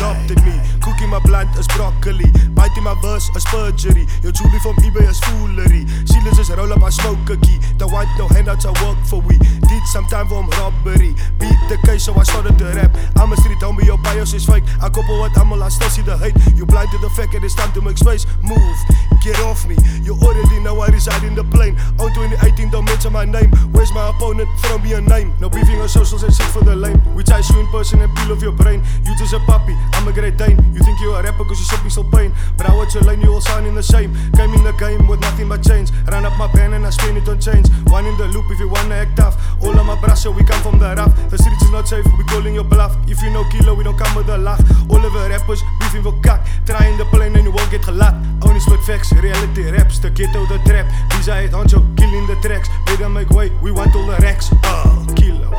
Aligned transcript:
adopted 0.00 0.42
me. 0.44 0.56
Cookie 0.80 1.06
my 1.06 1.20
blunt 1.20 1.54
is 1.58 1.68
broccoli. 1.68 2.24
Biting 2.56 2.84
my 2.84 2.96
verse 3.02 3.28
is 3.36 3.44
perjury. 3.44 4.06
Your 4.22 4.32
Julie 4.32 4.58
from 4.64 4.76
eBay 4.76 5.08
is 5.08 5.20
foolery. 5.20 5.86
Silas 6.08 6.36
just 6.36 6.50
roll 6.56 6.72
up 6.72 6.80
my 6.80 6.88
smoke 6.88 7.18
cookie. 7.26 7.60
Don't 7.76 7.92
want 7.92 8.08
no 8.18 8.26
handouts, 8.28 8.64
I 8.64 8.72
work 8.82 8.98
for 9.04 9.20
we. 9.20 9.36
Did 9.36 9.84
some 9.92 10.06
time 10.06 10.28
for 10.28 10.42
robbery. 10.56 11.12
Beat 11.38 11.60
the 11.68 11.78
case, 11.84 12.04
so 12.04 12.14
I 12.14 12.22
started 12.22 12.56
to 12.58 12.64
rap. 12.72 12.96
I'm 13.16 13.32
a 13.32 13.36
street 13.60 13.68
homie, 13.68 13.86
your 13.86 13.98
bios 13.98 14.34
is 14.34 14.44
fake. 14.44 14.64
I 14.80 14.88
couple 14.88 15.18
what 15.18 15.36
I'm 15.38 15.52
I 15.52 15.68
still 15.68 15.90
see 15.90 16.02
the 16.02 16.16
hate. 16.16 16.34
You 16.56 16.64
blind 16.64 16.90
to 16.92 16.98
the 16.98 17.10
fact 17.10 17.32
that 17.32 17.44
it's 17.44 17.54
time 17.54 17.72
to 17.72 17.80
make 17.82 17.98
space. 17.98 18.26
Move, 18.42 18.78
get 19.22 19.38
off 19.40 19.66
me. 19.66 19.76
You 20.02 20.14
already 20.14 20.60
know 20.60 20.80
I 20.80 20.88
reside 20.88 21.22
in 21.24 21.34
the 21.34 21.44
plane. 21.44 21.76
On 21.98 22.08
2018, 22.14 22.70
don't 22.70 22.84
mention 22.84 23.12
my 23.12 23.24
name. 23.24 23.50
Where's 23.72 23.92
my 23.92 24.08
opponent? 24.10 24.48
Throw 24.64 24.78
me 24.78 24.94
a 24.94 25.00
name. 25.00 25.34
No 25.40 25.50
beefing 25.50 25.80
on 25.80 25.88
socials 25.88 26.22
and 26.22 26.32
shit 26.32 26.46
for 26.46 26.62
the 26.62 26.74
lame. 26.74 27.00
We 27.14 27.24
chase 27.24 27.50
you 27.50 27.60
in 27.60 27.66
person 27.68 28.00
and 28.00 28.14
peel 28.16 28.32
off 28.32 28.42
your 28.42 28.52
brain. 28.52 28.82
You 29.04 29.16
just 29.16 29.34
a 29.34 29.40
puppy, 29.40 29.74
I'm 29.92 30.08
a 30.08 30.12
great 30.12 30.36
Dane. 30.36 30.58
You 30.72 30.80
think 30.80 31.00
you're 31.00 31.18
a 31.18 31.22
rapper 31.22 31.44
cause 31.44 31.58
you 31.58 31.66
sipping 31.66 31.90
so 31.90 32.04
pain. 32.04 32.32
But 32.56 32.68
I 32.68 32.74
watch 32.74 32.94
your 32.94 33.02
lane, 33.04 33.20
you 33.20 33.32
all 33.32 33.40
sign 33.40 33.66
in 33.66 33.74
the 33.74 33.82
same. 33.82 34.14
Came 34.36 34.54
in 34.54 34.64
the 34.64 34.72
game 34.78 35.06
with 35.06 35.20
nothing 35.20 35.48
but 35.48 35.62
change. 35.62 35.90
Ran 36.08 36.24
up 36.24 36.36
my 36.38 36.48
pen 36.48 36.72
and 36.72 36.86
I 36.86 36.90
spin 36.90 37.16
it 37.16 37.28
on 37.28 37.40
change. 37.40 37.68
One 37.88 38.06
in 38.06 38.16
the 38.16 38.26
loop 38.28 38.46
if 38.50 38.58
you 38.58 38.68
wanna 38.68 38.94
act 38.94 39.16
tough. 39.16 39.36
All 39.62 39.76
of 39.76 39.84
my 39.84 40.00
brush, 40.00 40.20
so 40.22 40.30
we 40.30 40.44
come 40.44 40.62
from 40.62 40.78
the 40.78 40.94
rough. 40.94 41.12
The 41.30 41.36
If 43.08 43.22
you 43.22 43.30
know 43.30 43.44
Keelo, 43.44 43.76
we 43.76 43.84
don't 43.84 43.98
come 43.98 44.14
with 44.14 44.28
a 44.28 44.38
laugh. 44.38 44.60
All 44.90 45.04
of 45.04 45.12
the 45.12 45.28
rappers 45.28 45.62
beefing 45.80 46.02
for 46.02 46.18
kak. 46.22 46.46
Try 46.66 46.86
in 46.86 46.98
the 46.98 47.04
plane 47.06 47.34
and 47.36 47.44
you 47.44 47.52
won't 47.52 47.70
get 47.70 47.82
gelat. 47.82 48.14
Only 48.44 48.60
split 48.60 48.80
facts, 48.80 49.12
reality 49.12 49.70
raps. 49.70 49.98
The 49.98 50.10
ghetto, 50.10 50.46
the 50.46 50.58
trap. 50.64 50.86
Beeza 51.10 51.34
head 51.34 51.50
honcho, 51.50 51.80
killing 51.96 52.26
the 52.26 52.36
tracks. 52.42 52.68
Better 52.86 53.08
make 53.08 53.30
way, 53.30 53.50
we 53.62 53.72
want 53.72 53.94
all 53.94 54.06
the 54.06 54.16
racks. 54.18 54.50
Uh, 54.64 55.04
Keelo. 55.16 55.50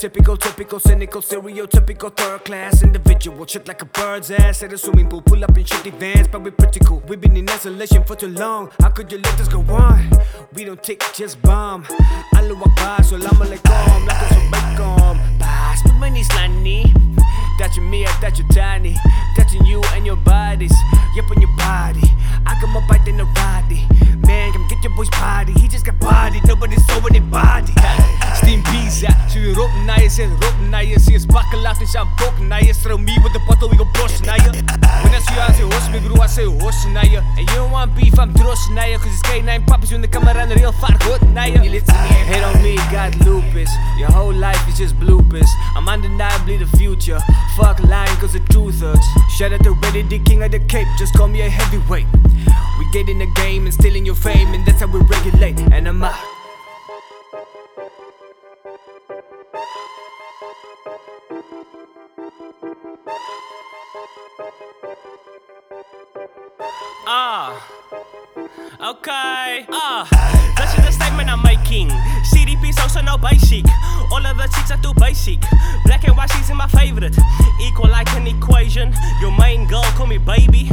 Typical, 0.00 0.34
typical, 0.34 0.80
cynical, 0.80 1.20
stereotypical 1.20 2.16
third 2.16 2.42
class 2.46 2.82
individual. 2.82 3.44
Shit 3.46 3.68
like 3.68 3.82
a 3.82 3.84
bird's 3.84 4.30
ass 4.30 4.62
at 4.62 4.72
a 4.72 4.78
swimming 4.78 5.08
pool. 5.08 5.20
Pull 5.20 5.44
up 5.44 5.58
in 5.58 5.62
shitty 5.62 5.92
vans, 5.92 6.26
but 6.26 6.40
we're 6.40 6.52
pretty 6.52 6.80
cool. 6.80 7.02
We've 7.06 7.20
been 7.20 7.36
in 7.36 7.46
isolation 7.50 8.02
for 8.04 8.16
too 8.16 8.28
long. 8.28 8.70
How 8.80 8.88
could 8.88 9.12
you 9.12 9.18
let 9.18 9.36
this 9.36 9.48
go 9.48 9.60
on? 9.60 10.10
We 10.54 10.64
don't 10.64 10.82
take, 10.82 11.04
just 11.12 11.42
bomb. 11.42 11.84
Allah 12.34 12.56
Akbar, 12.56 13.02
salam 13.02 13.36
alaikum. 13.44 14.08
Lakas 14.08 14.36
alaikum. 14.40 15.38
Pass 15.38 15.84
with 15.84 15.92
money, 15.96 16.22
slani. 16.22 16.94
Touching 17.58 17.90
me, 17.90 18.06
I 18.06 18.10
touch 18.22 18.38
your 18.38 18.48
tiny. 18.48 18.96
Touching 19.36 19.66
you 19.66 19.82
and 19.92 20.06
your 20.06 20.16
bodies. 20.16 20.72
Yep, 21.14 21.30
on 21.30 21.42
your 21.42 21.54
body. 21.58 22.10
I 22.46 22.56
come 22.58 22.74
up 22.74 22.88
right 22.88 23.06
in 23.06 23.18
the 23.18 23.26
body. 23.34 23.86
Man, 24.26 24.50
come 24.54 24.66
get 24.66 24.82
your 24.82 24.96
boy's 24.96 25.10
body. 25.10 25.52
He 25.52 25.68
just 25.68 25.84
got 25.84 25.98
body. 26.00 26.40
Nobody 26.46 26.76
saw 26.76 27.04
anybody. 27.04 27.74
Steam 30.10 30.30
pizza. 30.30 30.40
She 30.40 30.46
roep 30.46 30.70
na 30.70 30.78
je, 30.78 30.94
roep 30.94 30.94
je. 30.94 31.00
Sy 31.00 31.14
is 31.14 31.26
bakken 31.26 31.60
laat 31.62 31.80
en 31.80 31.86
sy 31.86 31.98
aan 31.98 32.08
bok 32.16 32.38
na 32.38 32.58
je. 32.58 32.74
Throw 32.74 32.98
me 32.98 33.18
with 33.22 33.32
the 33.32 33.40
bottle, 33.46 33.68
we 33.68 33.76
go 33.76 33.86
boss 33.92 34.20
na 34.20 34.34
je. 34.34 34.50
When 35.02 35.14
I 35.14 35.20
see 35.20 35.34
you, 35.34 35.40
I 35.40 35.52
say 35.52 35.62
hoss 35.62 35.88
me 35.90 35.98
bro, 36.00 36.22
I 36.22 36.26
say 36.26 36.44
hoss 36.44 36.84
na 36.92 37.02
je. 37.02 37.18
And 37.18 37.48
you 37.48 37.56
don't 37.56 37.70
want 37.70 37.94
beef, 37.94 38.18
I'm 38.18 38.32
dross 38.32 38.68
na 38.70 38.84
je. 38.84 38.98
Cause 38.98 39.12
it's 39.12 39.22
K9 39.22 39.66
puppies 39.66 39.92
when 39.92 40.00
the 40.00 40.08
camera 40.08 40.36
and 40.36 40.50
the 40.50 40.56
real 40.56 40.72
far 40.72 40.96
goed 41.04 41.22
na 41.32 41.44
je. 41.44 41.62
You 41.62 41.70
listen 41.70 41.94
me, 41.94 42.18
hate 42.30 42.44
on 42.44 42.62
me, 42.62 42.76
got 42.90 43.12
lupus. 43.24 43.70
Your 43.98 44.10
whole 44.10 44.34
life 44.34 44.62
is 44.68 44.78
just 44.78 44.98
bloopers. 44.98 45.48
I'm 45.76 45.88
undeniably 45.88 46.58
the 46.58 46.66
future. 46.76 47.20
Fuck 47.56 47.80
lying 47.80 48.16
cause 48.18 48.32
the 48.32 48.40
truth 48.50 48.80
hurts. 48.80 49.06
Shout 49.36 49.52
out 49.52 49.62
to 49.64 49.74
Ready, 49.80 50.02
the 50.02 50.18
king 50.18 50.42
of 50.42 50.50
the 50.50 50.60
cape. 50.60 50.88
Just 50.98 51.14
call 51.14 51.28
me 51.28 51.40
a 51.40 51.48
heavyweight. 51.48 52.06
We 52.78 52.84
get 52.92 53.08
in 53.08 53.18
the 53.18 53.30
game 53.34 53.64
and 53.64 53.74
stealing 53.74 54.04
your 54.04 54.16
fame, 54.16 54.52
and 54.54 54.66
that's 54.66 54.80
how 54.80 54.88
we 54.88 55.00
regulate. 55.00 55.58
And 55.72 55.88
I'm 55.88 56.02
out. 56.02 56.39
Ah, 67.06 67.58
okay. 68.80 69.66
Ah, 69.72 70.06
this 70.56 70.70
is 70.78 70.84
the 70.86 70.92
statement 70.92 71.28
I'm 71.28 71.42
making. 71.42 71.88
CDP's 72.22 72.78
also 72.78 73.00
no 73.00 73.18
basic. 73.18 73.64
All 74.12 74.24
of 74.24 74.36
the 74.36 74.46
chicks 74.54 74.70
are 74.70 74.80
too 74.80 74.94
basic. 74.94 75.40
Black 75.86 76.06
and 76.06 76.16
white, 76.16 76.30
she's 76.30 76.50
in 76.50 76.56
my 76.56 76.68
favorite. 76.68 77.16
Equal 77.60 77.90
like 77.90 78.08
an 78.14 78.28
equation. 78.28 78.94
Your 79.20 79.36
main 79.36 79.66
girl 79.66 79.82
call 79.98 80.06
me 80.06 80.18
baby. 80.18 80.69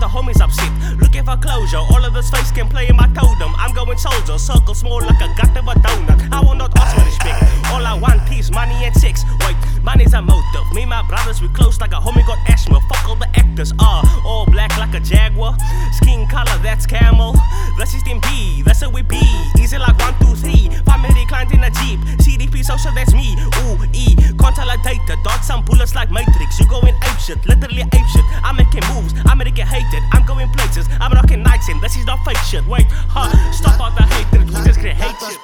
The 0.00 0.08
homies 0.08 0.40
upset. 0.40 0.72
Looking 0.98 1.24
for 1.24 1.36
closure. 1.36 1.76
All 1.76 2.02
of 2.04 2.14
this 2.14 2.30
face 2.30 2.50
can 2.50 2.68
play 2.68 2.88
in 2.88 2.96
my 2.96 3.06
totem. 3.12 3.52
I'm 3.56 3.72
going 3.74 3.98
soldier, 3.98 4.38
circle 4.38 4.74
small 4.74 5.00
like 5.00 5.20
a 5.20 5.28
a 5.70 5.74
donut. 5.84 6.32
I 6.32 6.40
will 6.40 6.56
not 6.56 6.76
ask 6.78 6.96
for 6.96 7.04
respect. 7.04 7.38
All 7.70 7.84
I 7.84 7.94
want 7.94 8.24
is 8.32 8.50
money 8.50 8.84
and 8.84 8.94
sex. 8.96 9.22
Wait, 9.46 9.56
money's 9.82 10.14
a 10.14 10.22
motive. 10.22 10.66
Me 10.72 10.82
and 10.82 10.90
my 10.90 11.02
brothers, 11.06 11.40
we 11.40 11.48
close 11.48 11.80
like 11.80 11.92
a 11.92 12.00
homie 12.00 12.26
got 12.26 12.38
asthma. 12.48 12.80
Fuck 12.88 13.08
all 13.08 13.16
the 13.16 13.28
actors. 13.36 13.72
Ah, 13.78 14.00
all 14.24 14.46
black 14.46 14.76
like 14.78 14.94
a 14.94 15.00
jaguar. 15.00 15.56
Skin 15.92 16.26
color, 16.28 16.58
that's 16.62 16.86
camel. 16.86 17.36
This 17.78 17.94
is 17.94 18.02
B, 18.02 18.62
that's 18.64 18.80
how 18.80 18.90
we 18.90 19.02
be. 19.02 19.20
Easy 19.58 19.78
like 19.78 19.98
one, 19.98 20.14
two, 20.20 20.34
three. 20.34 20.68
Family 20.84 21.26
client 21.26 21.52
in 21.52 21.62
a 21.62 21.70
jeep. 21.70 22.00
CDP 22.24 22.64
social, 22.64 22.92
that's 22.94 23.14
me. 23.14 23.36
Ooh, 23.62 23.78
E. 23.92 24.16
Consolidated. 24.38 25.18
Dodge 25.24 25.42
some 25.42 25.64
bullets 25.64 25.94
like 25.94 26.10
Matrix. 26.10 26.58
You 26.58 26.66
going 26.66 26.89
shit, 27.30 27.46
literally 27.46 27.82
ape 27.82 28.08
shit. 28.12 28.24
I'm 28.42 28.56
making 28.56 28.82
moves, 28.94 29.14
I'm 29.26 29.38
making 29.38 29.66
hated. 29.66 30.02
I'm 30.12 30.26
going 30.26 30.48
places, 30.50 30.86
I'm 31.00 31.12
rocking 31.12 31.42
nights 31.42 31.68
in. 31.68 31.80
This 31.80 31.96
is 31.96 32.06
not 32.06 32.24
fake 32.24 32.42
shit. 32.48 32.66
Wait, 32.66 32.86
huh? 32.90 33.30
Stop 33.52 33.80
all 33.80 33.90
the 33.90 34.02
hatred. 34.02 34.48
We 34.48 34.54
just 34.66 34.80
create 34.80 34.96
hate 34.96 35.16
shit. 35.20 35.38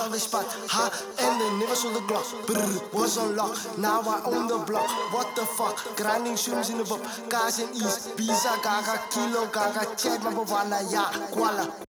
how 0.00 0.08
they 0.08 0.18
spot, 0.18 0.46
ha, 0.68 0.88
and 1.20 1.40
the 1.40 1.48
niggas 1.60 1.84
on 1.84 1.92
the 1.94 2.00
Glock. 2.00 2.24
Brr, 2.46 2.96
was 2.96 3.18
on 3.18 3.36
lock, 3.36 3.56
now 3.78 4.00
I 4.00 4.22
own 4.24 4.48
the 4.48 4.58
block. 4.58 4.88
What 5.12 5.34
the 5.36 5.44
fuck? 5.44 5.76
Grinding 5.96 6.36
shoes 6.36 6.70
in 6.70 6.78
the 6.78 6.84
book, 6.84 7.02
guys 7.28 7.58
in 7.60 7.68
East, 7.74 8.16
Beeza, 8.16 8.56
Gaga, 8.62 8.96
Keelo, 9.12 9.52
Gaga, 9.52 9.84
number 10.24 10.42
one, 10.42 10.70
yeah, 10.90 11.12
Kuala. 11.32 11.70